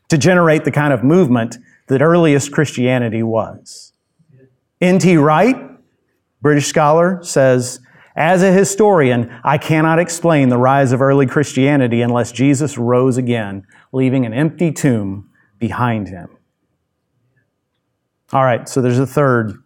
[0.08, 3.92] to generate the kind of movement that earliest Christianity was.
[4.80, 5.16] N.T.
[5.16, 5.67] Wright,
[6.40, 7.80] British scholar, says,
[8.16, 13.64] as a historian, I cannot explain the rise of early Christianity unless Jesus rose again,
[13.92, 16.28] leaving an empty tomb behind him.
[18.32, 19.62] All right, so there's a third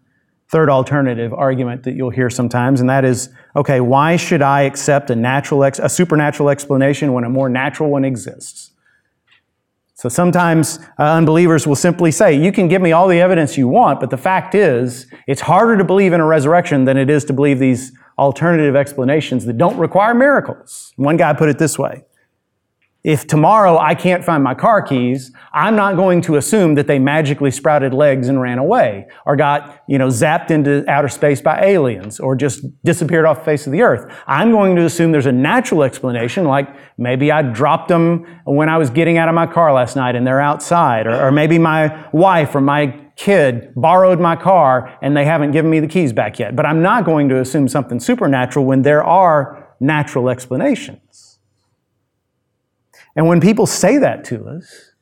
[0.51, 5.09] third alternative argument that you'll hear sometimes, and that is, okay, why should I accept
[5.09, 8.72] a natural, ex- a supernatural explanation when a more natural one exists?
[10.03, 13.69] So sometimes uh, unbelievers will simply say, you can give me all the evidence you
[13.69, 17.25] want, but the fact is, it's harder to believe in a resurrection than it is
[17.27, 20.93] to believe these alternative explanations that don't require miracles.
[20.97, 22.03] One guy put it this way.
[23.05, 27.01] If tomorrow I can't find my car keys, I'm not going to assume that they
[27.01, 31.65] magically sprouted legs and ran away or got, you know, zapped into outer space by
[31.65, 34.13] aliens or just disappeared off the face of the earth.
[34.29, 38.79] I'm going to assume there's a natural explanation like maybe I dropped them when I
[38.79, 42.09] was getting out of my car last night and they're outside or, or maybe my
[42.13, 46.39] wife or my kid borrowed my car and they haven't given me the keys back
[46.39, 46.55] yet.
[46.55, 51.32] But I'm not going to assume something supernatural when there are natural explanations.
[53.15, 54.93] And when people say that to us,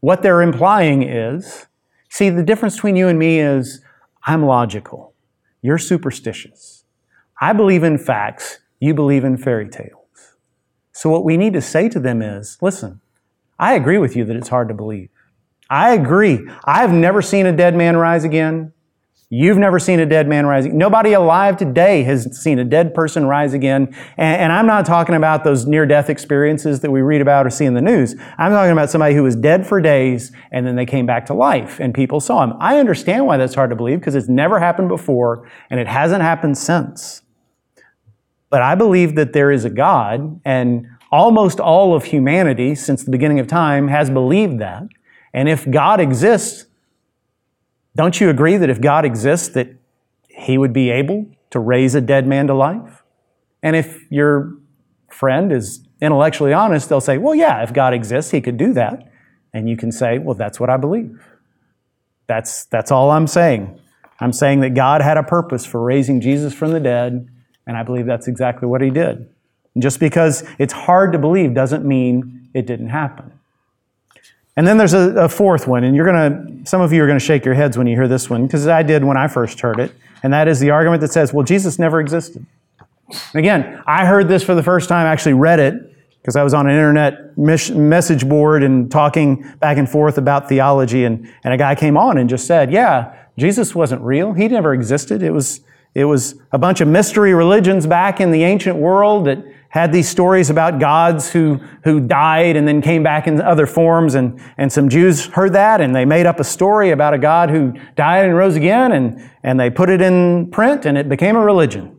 [0.00, 1.66] what they're implying is
[2.08, 3.82] see, the difference between you and me is
[4.24, 5.14] I'm logical,
[5.62, 6.84] you're superstitious.
[7.40, 10.36] I believe in facts, you believe in fairy tales.
[10.92, 13.00] So, what we need to say to them is listen,
[13.58, 15.08] I agree with you that it's hard to believe.
[15.70, 16.40] I agree.
[16.64, 18.72] I've never seen a dead man rise again.
[19.32, 20.76] You've never seen a dead man rising.
[20.76, 23.94] Nobody alive today has seen a dead person rise again.
[24.16, 27.50] And, and I'm not talking about those near death experiences that we read about or
[27.50, 28.16] see in the news.
[28.38, 31.34] I'm talking about somebody who was dead for days and then they came back to
[31.34, 32.54] life and people saw him.
[32.58, 36.22] I understand why that's hard to believe because it's never happened before and it hasn't
[36.22, 37.22] happened since.
[38.48, 43.12] But I believe that there is a God and almost all of humanity since the
[43.12, 44.82] beginning of time has believed that.
[45.32, 46.66] And if God exists,
[47.96, 49.68] don't you agree that if God exists, that
[50.28, 53.02] he would be able to raise a dead man to life?
[53.62, 54.54] And if your
[55.08, 59.10] friend is intellectually honest, they'll say, well, yeah, if God exists, he could do that.
[59.52, 61.20] And you can say, well, that's what I believe.
[62.26, 63.78] That's, that's all I'm saying.
[64.20, 67.28] I'm saying that God had a purpose for raising Jesus from the dead,
[67.66, 69.28] and I believe that's exactly what he did.
[69.74, 73.32] And just because it's hard to believe doesn't mean it didn't happen.
[74.60, 77.06] And then there's a, a fourth one, and you're going to, some of you are
[77.06, 79.26] going to shake your heads when you hear this one, because I did when I
[79.26, 79.90] first heard it.
[80.22, 82.44] And that is the argument that says, well, Jesus never existed.
[83.32, 86.66] Again, I heard this for the first time, actually read it, because I was on
[86.66, 91.74] an internet message board and talking back and forth about theology, and, and a guy
[91.74, 94.34] came on and just said, yeah, Jesus wasn't real.
[94.34, 95.22] He never existed.
[95.22, 95.62] It was,
[95.94, 100.08] it was a bunch of mystery religions back in the ancient world that had these
[100.08, 101.54] stories about gods who,
[101.84, 104.16] who died and then came back in other forms.
[104.16, 107.50] And, and some Jews heard that and they made up a story about a God
[107.50, 111.36] who died and rose again and, and they put it in print and it became
[111.36, 111.96] a religion.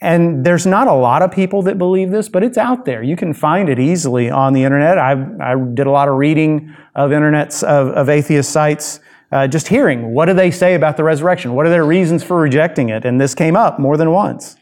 [0.00, 3.00] And there's not a lot of people that believe this, but it's out there.
[3.00, 4.98] You can find it easily on the internet.
[4.98, 8.98] I, I did a lot of reading of internets, of, of atheist sites,
[9.30, 11.54] uh, just hearing what do they say about the resurrection?
[11.54, 13.04] What are their reasons for rejecting it?
[13.04, 14.56] And this came up more than once.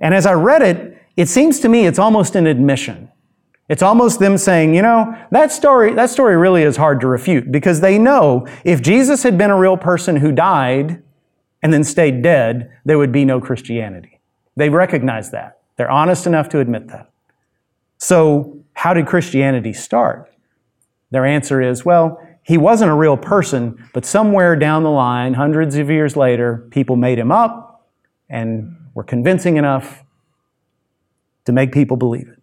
[0.00, 3.10] And as I read it, it seems to me it's almost an admission.
[3.68, 7.50] It's almost them saying, you know, that story, that story really is hard to refute
[7.50, 11.02] because they know if Jesus had been a real person who died
[11.62, 14.20] and then stayed dead, there would be no Christianity.
[14.54, 15.58] They recognize that.
[15.76, 17.10] They're honest enough to admit that.
[17.98, 20.32] So, how did Christianity start?
[21.10, 25.76] Their answer is, well, he wasn't a real person, but somewhere down the line, hundreds
[25.76, 27.88] of years later, people made him up
[28.28, 30.02] and were convincing enough
[31.44, 32.42] to make people believe it.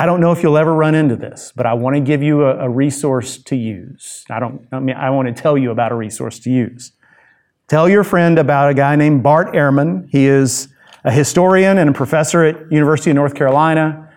[0.00, 2.44] I don't know if you'll ever run into this, but I want to give you
[2.44, 4.24] a, a resource to use.
[4.30, 6.92] I don't I mean I want to tell you about a resource to use.
[7.68, 10.08] Tell your friend about a guy named Bart Ehrman.
[10.08, 10.68] He is
[11.04, 14.10] a historian and a professor at University of North Carolina.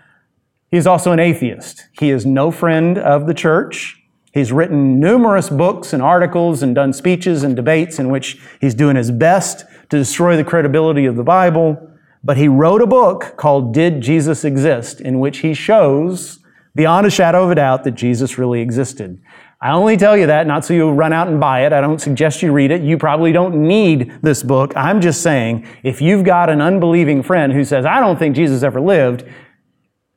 [0.70, 1.88] He is also an atheist.
[1.92, 4.01] He is no friend of the church.
[4.34, 8.96] He's written numerous books and articles and done speeches and debates in which he's doing
[8.96, 11.90] his best to destroy the credibility of the Bible,
[12.24, 16.40] but he wrote a book called Did Jesus Exist, in which he shows
[16.76, 19.22] beyond a shadow of a doubt that Jesus really existed.
[19.60, 21.74] I only tell you that not so you'll run out and buy it.
[21.74, 22.82] I don't suggest you read it.
[22.82, 24.74] You probably don't need this book.
[24.76, 28.64] I'm just saying, if you've got an unbelieving friend who says, I don't think Jesus
[28.64, 29.24] ever lived,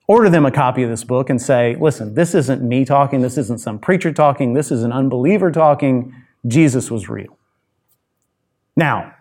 [0.07, 3.23] order them a copy of this book and say, listen, this isn't me talking.
[3.23, 4.55] This isn't some preacher talking.
[4.55, 6.15] This is an unbeliever talking.
[6.47, 7.39] Jesus was real.
[8.77, 9.15] Now,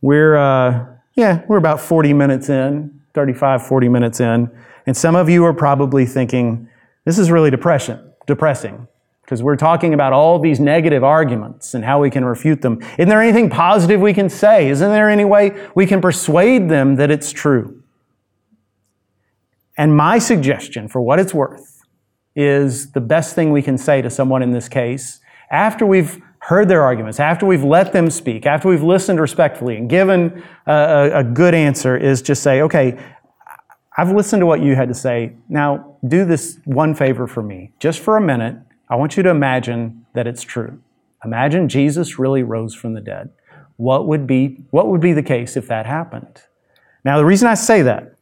[0.00, 4.50] we're, uh, yeah, we're about 40 minutes in, 35, 40 minutes in.
[4.86, 6.68] And some of you are probably thinking,
[7.04, 8.86] this is really depression depressing
[9.22, 12.80] because we're talking about all these negative arguments and how we can refute them.
[12.98, 14.68] Isn't there anything positive we can say?
[14.68, 17.81] Isn't there any way we can persuade them that it's true?
[19.82, 21.82] And my suggestion, for what it's worth,
[22.36, 25.18] is the best thing we can say to someone in this case
[25.50, 29.90] after we've heard their arguments, after we've let them speak, after we've listened respectfully and
[29.90, 32.96] given a, a, good answer, is just say, okay,
[33.98, 35.32] I've listened to what you had to say.
[35.48, 37.72] Now, do this one favor for me.
[37.80, 38.54] Just for a minute,
[38.88, 40.80] I want you to imagine that it's true.
[41.24, 43.30] Imagine Jesus really rose from the dead.
[43.78, 46.42] What would be, what would be the case if that happened?
[47.04, 48.14] Now, the reason I say that,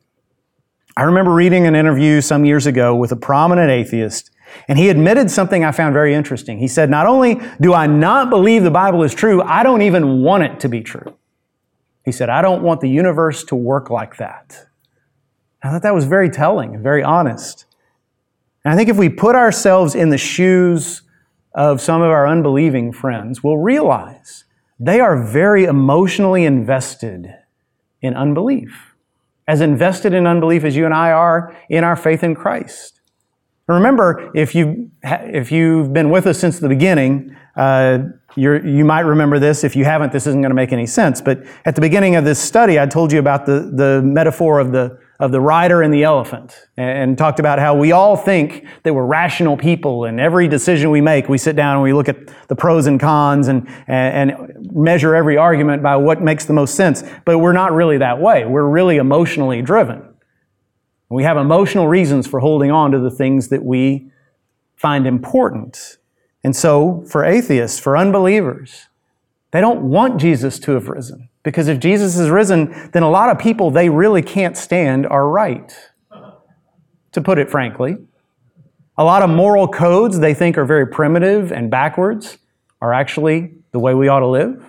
[1.01, 4.31] I remember reading an interview some years ago with a prominent atheist,
[4.69, 6.59] and he admitted something I found very interesting.
[6.59, 10.21] He said, Not only do I not believe the Bible is true, I don't even
[10.21, 11.17] want it to be true.
[12.05, 14.67] He said, I don't want the universe to work like that.
[15.63, 17.65] I thought that was very telling and very honest.
[18.63, 21.01] And I think if we put ourselves in the shoes
[21.55, 24.45] of some of our unbelieving friends, we'll realize
[24.79, 27.37] they are very emotionally invested
[28.03, 28.90] in unbelief,
[29.51, 33.01] as invested in unbelief as you and I are in our faith in Christ.
[33.67, 37.99] And remember, if, you, if you've been with us since the beginning, uh,
[38.37, 39.65] you might remember this.
[39.65, 41.21] If you haven't, this isn't going to make any sense.
[41.21, 44.71] But at the beginning of this study, I told you about the, the metaphor of
[44.71, 48.95] the of the rider and the elephant and talked about how we all think that
[48.95, 52.17] we're rational people and every decision we make, we sit down and we look at
[52.49, 54.33] the pros and cons and, and
[54.73, 57.05] measure every argument by what makes the most sense.
[57.27, 58.47] But we're not really that way.
[58.47, 60.03] We're really emotionally driven.
[61.11, 64.11] We have emotional reasons for holding on to the things that we
[64.77, 65.99] find important.
[66.43, 68.87] And so, for atheists, for unbelievers,
[69.51, 71.30] they don't want Jesus to have risen.
[71.43, 75.29] Because if Jesus is risen, then a lot of people they really can't stand are
[75.29, 75.75] right.
[77.13, 77.97] To put it frankly,
[78.97, 82.39] a lot of moral codes they think are very primitive and backwards
[82.81, 84.65] are actually the way we ought to live.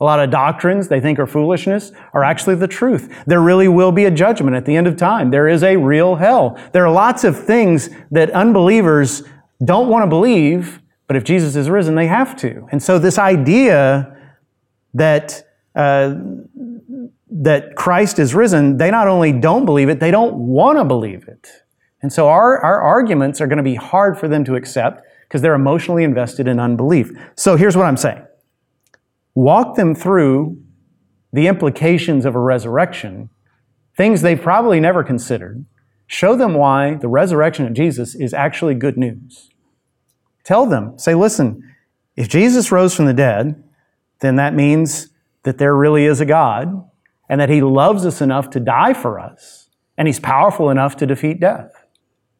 [0.00, 3.24] A lot of doctrines they think are foolishness are actually the truth.
[3.26, 5.30] There really will be a judgment at the end of time.
[5.30, 6.58] There is a real hell.
[6.72, 9.22] There are lots of things that unbelievers
[9.64, 12.66] don't want to believe, but if Jesus is risen, they have to.
[12.72, 14.16] And so this idea
[14.94, 15.44] that
[15.74, 16.14] uh,
[17.30, 21.26] that Christ is risen, they not only don't believe it, they don't want to believe
[21.26, 21.48] it.
[22.00, 25.42] And so our, our arguments are going to be hard for them to accept because
[25.42, 27.10] they're emotionally invested in unbelief.
[27.34, 28.24] So here's what I'm saying
[29.34, 30.62] walk them through
[31.32, 33.30] the implications of a resurrection,
[33.96, 35.64] things they've probably never considered.
[36.06, 39.50] Show them why the resurrection of Jesus is actually good news.
[40.44, 41.74] Tell them, say, listen,
[42.14, 43.64] if Jesus rose from the dead,
[44.20, 45.08] then that means
[45.44, 46.88] that there really is a God
[47.28, 51.06] and that He loves us enough to die for us and He's powerful enough to
[51.06, 51.86] defeat death.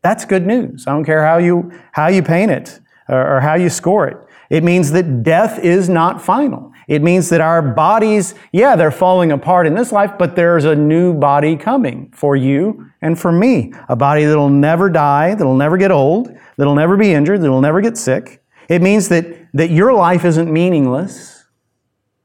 [0.03, 0.87] That's good news.
[0.87, 4.19] I don't care how you, how you paint it or, or how you score it.
[4.51, 6.73] It means that death is not final.
[6.87, 10.75] It means that our bodies, yeah, they're falling apart in this life, but there's a
[10.75, 13.73] new body coming for you and for me.
[13.89, 17.81] A body that'll never die, that'll never get old, that'll never be injured, that'll never
[17.81, 18.43] get sick.
[18.69, 21.44] It means that, that your life isn't meaningless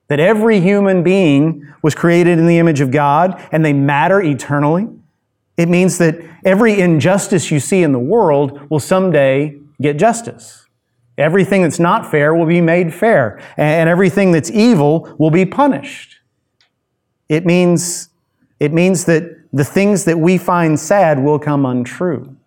[0.10, 4.88] that every human being was created in the image of God and they matter eternally.
[5.56, 10.66] It means that every injustice you see in the world will someday get justice.
[11.18, 16.16] Everything that's not fair will be made fair, and everything that's evil will be punished.
[17.28, 18.10] It means,
[18.60, 22.38] it means that the things that we find sad will come untrue.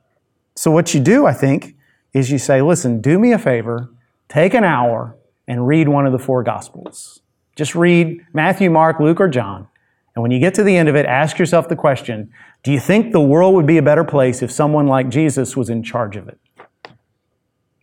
[0.54, 1.76] So, what you do, I think,
[2.14, 3.90] is you say, listen, do me a favor,
[4.28, 7.21] take an hour, and read one of the four Gospels.
[7.56, 9.68] Just read Matthew, Mark, Luke, or John.
[10.14, 12.30] And when you get to the end of it, ask yourself the question
[12.62, 15.70] Do you think the world would be a better place if someone like Jesus was
[15.70, 16.38] in charge of it?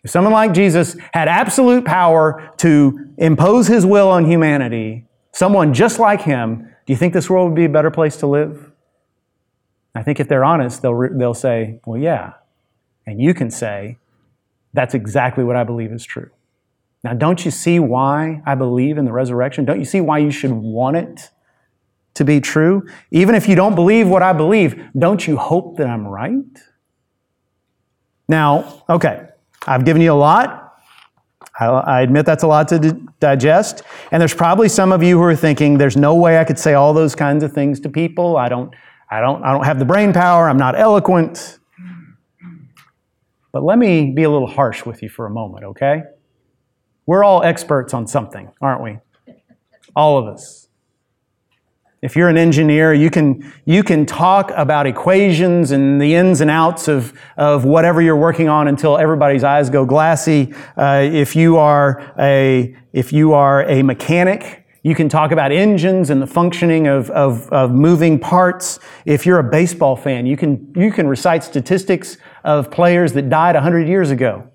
[0.03, 5.99] If someone like Jesus had absolute power to impose his will on humanity, someone just
[5.99, 8.71] like him, do you think this world would be a better place to live?
[9.93, 12.33] I think if they're honest, they'll, they'll say, Well, yeah.
[13.05, 13.97] And you can say,
[14.73, 16.29] That's exactly what I believe is true.
[17.03, 19.65] Now, don't you see why I believe in the resurrection?
[19.65, 21.31] Don't you see why you should want it
[22.15, 22.85] to be true?
[23.11, 26.43] Even if you don't believe what I believe, don't you hope that I'm right?
[28.27, 29.27] Now, okay,
[29.65, 30.65] I've given you a lot.
[31.59, 32.79] I admit that's a lot to
[33.19, 33.81] digest.
[34.11, 36.73] And there's probably some of you who are thinking, there's no way I could say
[36.73, 38.37] all those kinds of things to people.
[38.37, 38.73] I don't,
[39.09, 40.47] I don't, I don't have the brain power.
[40.47, 41.59] I'm not eloquent.
[43.51, 46.03] But let me be a little harsh with you for a moment, okay?
[47.09, 48.99] We're all experts on something, aren't we?
[49.95, 50.67] All of us.
[52.03, 56.51] If you're an engineer, you can, you can talk about equations and the ins and
[56.51, 60.53] outs of, of whatever you're working on until everybody's eyes go glassy.
[60.77, 66.11] Uh, if, you are a, if you are a mechanic, you can talk about engines
[66.11, 68.77] and the functioning of, of, of moving parts.
[69.05, 73.55] If you're a baseball fan, you can, you can recite statistics of players that died
[73.55, 74.47] 100 years ago.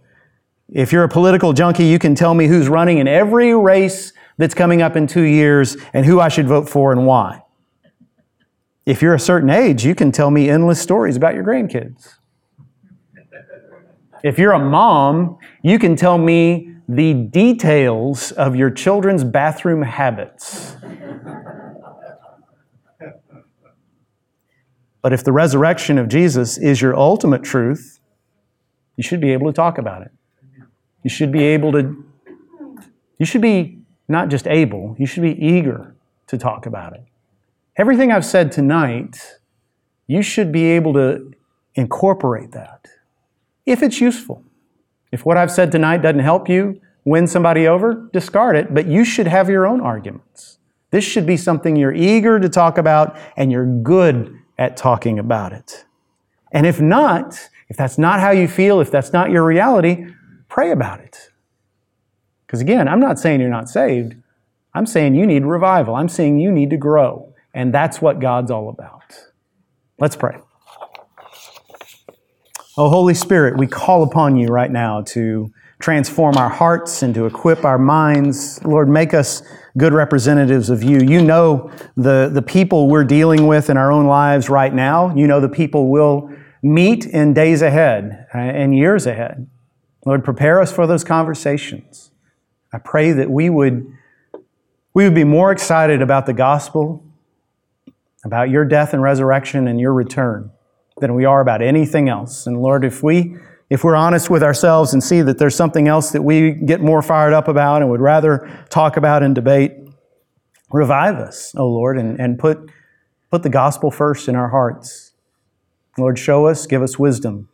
[0.73, 4.55] If you're a political junkie, you can tell me who's running in every race that's
[4.55, 7.43] coming up in two years and who I should vote for and why.
[8.87, 12.15] If you're a certain age, you can tell me endless stories about your grandkids.
[14.23, 20.77] If you're a mom, you can tell me the details of your children's bathroom habits.
[25.03, 28.01] But if the resurrection of Jesus is your ultimate truth,
[28.97, 30.11] you should be able to talk about it.
[31.05, 32.05] You should be able to,
[33.19, 33.79] you should be
[34.09, 35.95] not just able, you should be eager
[36.27, 37.05] to talk about it.
[37.77, 39.39] Everything I've said tonight,
[40.07, 41.33] you should be able to
[41.75, 42.89] incorporate that
[43.67, 44.43] if it's useful.
[45.13, 49.05] If what I've said tonight doesn't help you win somebody over, discard it, but you
[49.05, 50.59] should have your own arguments.
[50.91, 55.53] This should be something you're eager to talk about and you're good at talking about
[55.53, 55.85] it.
[56.53, 60.07] And if not, if that's not how you feel, if that's not your reality,
[60.55, 61.31] pray about it.
[62.47, 64.15] Because again, I'm not saying you're not saved.
[64.73, 65.97] I'm saying you need revival.
[65.97, 67.35] I'm saying you need to grow.
[67.53, 69.03] And that's what God's all about.
[69.99, 70.39] Let's pray.
[72.79, 77.27] Oh, Holy Spirit, we call upon you right now to transform our hearts and to
[77.27, 78.65] equip our minds.
[78.65, 79.43] Lord, make us
[79.77, 81.01] good representatives of you.
[81.01, 85.13] You know the, the people we're dealing with in our own lives right now.
[85.17, 86.31] You know the people we'll
[86.63, 89.49] meet in days ahead uh, and years ahead.
[90.05, 92.11] Lord, prepare us for those conversations.
[92.73, 93.87] I pray that we would,
[94.93, 97.05] we would be more excited about the gospel,
[98.25, 100.51] about your death and resurrection and your return
[101.01, 102.47] than we are about anything else.
[102.47, 103.37] And Lord, if we
[103.71, 107.03] if we're honest with ourselves and see that there's something else that we get more
[107.03, 109.73] fired up about and would rather talk about and debate,
[110.71, 112.71] revive us, O Lord, and, and put,
[113.31, 115.13] put the gospel first in our hearts.
[115.97, 117.49] Lord, show us, give us wisdom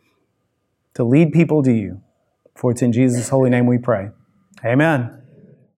[0.94, 2.03] to lead people to you.
[2.61, 4.11] For it's in Jesus' holy name we pray.
[4.62, 5.19] Amen.